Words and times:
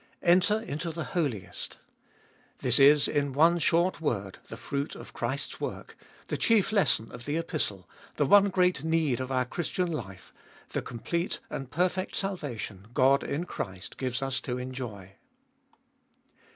Enter 0.23 0.59
into 0.59 0.89
the 0.91 1.03
Holiest. 1.03 1.77
This 2.57 2.79
is, 2.79 3.07
in 3.07 3.33
one 3.33 3.59
short 3.59 4.01
word, 4.01 4.39
the 4.49 4.57
fruit 4.57 4.95
of 4.95 5.13
Christ's 5.13 5.61
work, 5.61 5.95
the 6.27 6.37
chief 6.37 6.71
lesson 6.71 7.11
of 7.11 7.25
the 7.25 7.37
Epistle, 7.37 7.87
the 8.15 8.25
one 8.25 8.49
great 8.49 8.83
need 8.83 9.19
of 9.19 9.31
our 9.31 9.45
Christian 9.45 9.91
life, 9.91 10.33
the 10.71 10.81
complete 10.81 11.39
and 11.51 11.69
perfect 11.69 12.15
salvation 12.15 12.87
God 12.95 13.23
in 13.23 13.43
Christ 13.45 13.95
gives 13.97 14.23
us 14.23 14.39
to 14.39 14.57
enjoy. 14.57 15.11